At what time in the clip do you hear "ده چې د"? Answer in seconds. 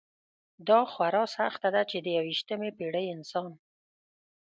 1.75-2.07